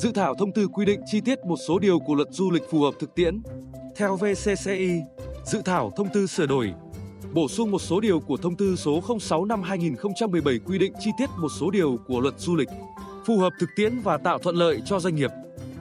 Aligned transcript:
dự 0.00 0.12
thảo 0.12 0.34
thông 0.34 0.52
tư 0.52 0.68
quy 0.68 0.84
định 0.84 1.00
chi 1.06 1.20
tiết 1.20 1.38
một 1.44 1.56
số 1.68 1.78
điều 1.78 1.98
của 1.98 2.14
luật 2.14 2.28
du 2.30 2.50
lịch 2.50 2.62
phù 2.70 2.82
hợp 2.82 2.94
thực 3.00 3.14
tiễn. 3.14 3.42
Theo 3.96 4.16
VCCI, 4.16 5.02
dự 5.44 5.62
thảo 5.64 5.92
thông 5.96 6.08
tư 6.12 6.26
sửa 6.26 6.46
đổi, 6.46 6.72
bổ 7.32 7.48
sung 7.48 7.70
một 7.70 7.78
số 7.78 8.00
điều 8.00 8.20
của 8.20 8.36
thông 8.36 8.56
tư 8.56 8.76
số 8.76 9.02
06 9.20 9.44
năm 9.44 9.62
2017 9.62 10.58
quy 10.58 10.78
định 10.78 10.92
chi 11.00 11.10
tiết 11.18 11.30
một 11.38 11.48
số 11.60 11.70
điều 11.70 11.98
của 12.06 12.20
luật 12.20 12.34
du 12.38 12.56
lịch, 12.56 12.68
phù 13.26 13.38
hợp 13.38 13.52
thực 13.60 13.68
tiễn 13.76 13.98
và 14.00 14.18
tạo 14.18 14.38
thuận 14.38 14.56
lợi 14.56 14.82
cho 14.84 15.00
doanh 15.00 15.14
nghiệp. 15.14 15.30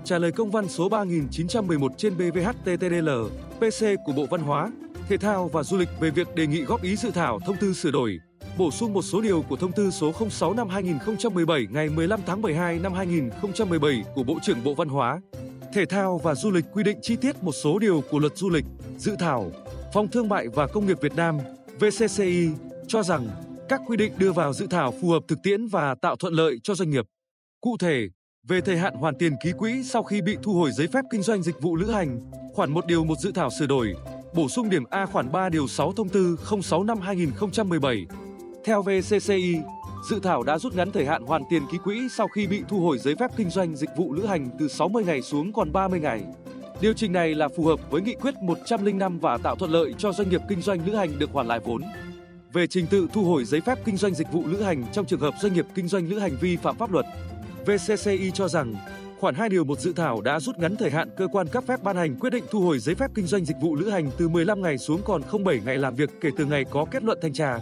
Trả 0.04 0.18
lời 0.18 0.32
công 0.32 0.52
văn 0.52 0.68
số 0.68 0.90
3911 0.90 1.92
trên 1.98 2.18
BVHTTDL, 2.18 3.10
PC 3.58 3.86
của 4.06 4.14
Bộ 4.14 4.26
Văn 4.30 4.42
hóa, 4.42 4.72
Thể 5.10 5.18
thao 5.18 5.48
và 5.48 5.64
Du 5.64 5.78
lịch 5.78 5.90
về 6.00 6.10
việc 6.10 6.36
đề 6.36 6.48
nghị 6.48 6.62
góp 6.62 6.82
ý 6.82 6.96
dự 6.96 7.12
thảo 7.12 7.40
thông 7.46 7.58
tư 7.58 7.74
sửa 7.74 7.92
đổi, 7.92 8.20
bổ 8.57 8.71
sung 8.71 8.93
một 8.93 9.02
số 9.02 9.21
điều 9.21 9.41
của 9.41 9.55
thông 9.55 9.71
tư 9.71 9.91
số 9.91 10.11
06 10.29 10.54
năm 10.54 10.70
2017 10.70 11.68
ngày 11.71 11.89
15 11.89 12.20
tháng 12.25 12.41
12 12.41 12.79
năm 12.79 12.93
2017 12.93 14.04
của 14.16 14.23
Bộ 14.23 14.38
trưởng 14.43 14.63
Bộ 14.63 14.73
Văn 14.73 14.89
hóa, 14.89 15.21
Thể 15.73 15.86
thao 15.86 16.17
và 16.17 16.35
Du 16.35 16.52
lịch 16.52 16.66
quy 16.73 16.84
định 16.84 16.99
chi 17.02 17.16
tiết 17.16 17.43
một 17.43 17.52
số 17.52 17.80
điều 17.80 18.04
của 18.09 18.20
luật 18.20 18.38
du 18.38 18.49
lịch, 18.49 18.66
dự 18.98 19.16
thảo, 19.20 19.52
Phòng 19.93 20.07
Thương 20.07 20.30
mại 20.30 20.48
và 20.48 20.67
Công 20.67 20.88
nghiệp 20.88 20.98
Việt 21.02 21.16
Nam, 21.16 21.38
VCCI, 21.80 22.49
cho 22.88 23.04
rằng 23.04 23.30
các 23.70 23.81
quy 23.88 23.98
định 23.98 24.13
đưa 24.17 24.31
vào 24.31 24.54
dự 24.54 24.68
thảo 24.68 24.93
phù 25.02 25.09
hợp 25.09 25.23
thực 25.27 25.40
tiễn 25.43 25.68
và 25.68 25.95
tạo 25.95 26.16
thuận 26.16 26.34
lợi 26.34 26.59
cho 26.63 26.76
doanh 26.76 26.90
nghiệp. 26.90 27.05
Cụ 27.62 27.77
thể, 27.77 28.07
về 28.48 28.62
thời 28.62 28.77
hạn 28.77 28.93
hoàn 28.95 29.16
tiền 29.16 29.34
ký 29.43 29.52
quỹ 29.57 29.84
sau 29.84 30.04
khi 30.04 30.21
bị 30.21 30.38
thu 30.43 30.54
hồi 30.54 30.71
giấy 30.71 30.88
phép 30.88 31.05
kinh 31.12 31.21
doanh 31.21 31.43
dịch 31.43 31.62
vụ 31.62 31.76
lữ 31.76 31.91
hành, 31.91 32.31
khoản 32.54 32.71
1 32.71 32.85
điều 32.85 33.04
1 33.04 33.20
dự 33.20 33.31
thảo 33.31 33.49
sửa 33.59 33.68
đổi, 33.68 33.93
bổ 34.34 34.48
sung 34.49 34.70
điểm 34.70 34.84
A 34.90 35.05
khoản 35.05 35.31
3 35.31 35.49
điều 35.49 35.68
6 35.68 35.93
thông 35.93 36.09
tư 36.09 36.38
06 36.62 36.84
năm 36.84 36.99
2017. 36.99 38.05
Theo 38.63 38.81
VCCI, 38.81 39.62
dự 40.09 40.20
thảo 40.23 40.44
đã 40.44 40.58
rút 40.58 40.76
ngắn 40.76 40.91
thời 40.91 41.05
hạn 41.05 41.23
hoàn 41.23 41.41
tiền 41.49 41.63
ký 41.72 41.77
quỹ 41.84 42.09
sau 42.18 42.27
khi 42.27 42.48
bị 42.48 42.63
thu 42.68 42.80
hồi 42.80 42.98
giấy 42.98 43.16
phép 43.20 43.32
kinh 43.38 43.49
doanh 43.49 43.76
dịch 43.76 43.90
vụ 43.98 44.13
lữ 44.13 44.26
hành 44.26 44.49
từ 44.59 44.68
60 44.68 45.04
ngày 45.04 45.22
xuống 45.22 45.54
còn 45.54 45.72
30 45.72 45.99
ngày. 45.99 46.23
Điều 46.82 46.94
chỉnh 46.94 47.13
này 47.13 47.35
là 47.35 47.48
phù 47.48 47.66
hợp 47.66 47.91
với 47.91 48.02
nghị 48.02 48.15
quyết 48.15 48.34
105 48.41 49.20
và 49.20 49.37
tạo 49.37 49.55
thuận 49.55 49.71
lợi 49.71 49.93
cho 49.98 50.12
doanh 50.12 50.30
nghiệp 50.30 50.41
kinh 50.49 50.62
doanh 50.62 50.85
lữ 50.85 50.96
hành 50.96 51.20
được 51.20 51.32
hoàn 51.32 51.48
lại 51.48 51.60
vốn. 51.60 51.82
Về 52.54 52.68
trình 52.68 52.87
tự 52.87 53.07
thu 53.13 53.24
hồi 53.24 53.46
giấy 53.46 53.62
phép 53.62 53.80
kinh 53.85 53.98
doanh 53.98 54.13
dịch 54.13 54.32
vụ 54.32 54.43
lữ 54.46 54.62
hành 54.62 54.85
trong 54.93 55.05
trường 55.05 55.20
hợp 55.20 55.34
doanh 55.41 55.54
nghiệp 55.54 55.65
kinh 55.76 55.87
doanh 55.87 56.10
lữ 56.10 56.20
hành 56.20 56.37
vi 56.41 56.57
phạm 56.57 56.77
pháp 56.77 56.91
luật, 56.91 57.05
VCCI 57.65 58.32
cho 58.32 58.48
rằng 58.48 58.76
khoản 59.20 59.35
2 59.35 59.49
điều 59.49 59.63
một 59.63 59.80
dự 59.80 59.93
thảo 59.93 60.21
đã 60.21 60.40
rút 60.40 60.57
ngắn 60.57 60.76
thời 60.76 60.91
hạn 60.91 61.10
cơ 61.18 61.27
quan 61.27 61.48
cấp 61.48 61.63
phép 61.68 61.84
ban 61.84 61.96
hành 61.96 62.15
quyết 62.15 62.30
định 62.30 62.43
thu 62.52 62.62
hồi 62.62 62.80
giấy 62.80 62.96
phép 62.96 63.12
kinh 63.15 63.26
doanh 63.26 63.46
dịch 63.46 63.57
vụ 63.62 63.76
lữ 63.76 63.90
hành 63.90 64.12
từ 64.18 64.30
15 64.30 64.62
ngày 64.62 64.78
xuống 64.78 65.02
còn 65.06 65.22
07 65.46 65.59
ngày 65.66 65.78
làm 65.78 65.96
việc 65.96 66.09
kể 66.22 66.30
từ 66.38 66.46
ngày 66.46 66.66
có 66.69 66.85
kết 66.91 67.03
luận 67.03 67.19
thanh 67.22 67.34
tra. 67.34 67.59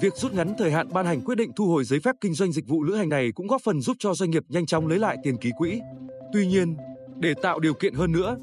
Việc 0.00 0.16
rút 0.16 0.34
ngắn 0.34 0.54
thời 0.58 0.70
hạn 0.70 0.88
ban 0.92 1.06
hành 1.06 1.20
quyết 1.20 1.34
định 1.34 1.52
thu 1.56 1.66
hồi 1.66 1.84
giấy 1.84 2.00
phép 2.00 2.16
kinh 2.20 2.34
doanh 2.34 2.52
dịch 2.52 2.68
vụ 2.68 2.82
lữ 2.82 2.94
hành 2.94 3.08
này 3.08 3.32
cũng 3.32 3.46
góp 3.46 3.62
phần 3.62 3.80
giúp 3.80 3.96
cho 3.98 4.14
doanh 4.14 4.30
nghiệp 4.30 4.44
nhanh 4.48 4.66
chóng 4.66 4.86
lấy 4.86 4.98
lại 4.98 5.16
tiền 5.22 5.36
ký 5.36 5.50
quỹ. 5.58 5.80
Tuy 6.32 6.46
nhiên, 6.46 6.76
để 7.16 7.34
tạo 7.42 7.60
điều 7.60 7.74
kiện 7.74 7.94
hơn 7.94 8.12
nữa, 8.12 8.36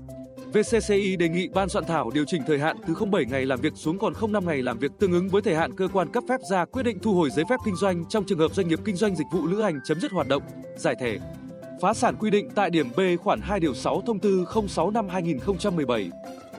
VCCI 0.53 1.15
đề 1.15 1.29
nghị 1.29 1.47
ban 1.47 1.69
soạn 1.69 1.85
thảo 1.85 2.11
điều 2.13 2.25
chỉnh 2.27 2.41
thời 2.47 2.59
hạn 2.59 2.77
từ 2.87 2.93
07 3.11 3.25
ngày 3.25 3.45
làm 3.45 3.61
việc 3.61 3.73
xuống 3.75 3.99
còn 3.99 4.13
05 4.31 4.45
ngày 4.45 4.61
làm 4.61 4.79
việc 4.79 4.91
tương 4.99 5.11
ứng 5.11 5.29
với 5.29 5.41
thời 5.41 5.55
hạn 5.55 5.75
cơ 5.75 5.87
quan 5.93 6.11
cấp 6.11 6.23
phép 6.29 6.39
ra 6.49 6.65
quyết 6.65 6.83
định 6.83 6.99
thu 6.99 7.13
hồi 7.13 7.29
giấy 7.29 7.45
phép 7.49 7.59
kinh 7.65 7.75
doanh 7.75 8.05
trong 8.09 8.23
trường 8.23 8.39
hợp 8.39 8.55
doanh 8.55 8.67
nghiệp 8.67 8.79
kinh 8.85 8.95
doanh 8.95 9.15
dịch 9.15 9.27
vụ 9.31 9.47
lữ 9.47 9.61
hành 9.61 9.79
chấm 9.85 9.99
dứt 9.99 10.11
hoạt 10.11 10.27
động, 10.27 10.43
giải 10.77 10.95
thể, 10.99 11.19
phá 11.81 11.93
sản 11.93 12.15
quy 12.19 12.29
định 12.29 12.49
tại 12.55 12.69
điểm 12.69 12.87
B 12.97 12.99
khoản 13.23 13.41
2 13.41 13.59
điều 13.59 13.73
6 13.73 14.01
thông 14.05 14.19
tư 14.19 14.45
06 14.67 14.91
năm 14.91 15.07
2017. 15.09 16.09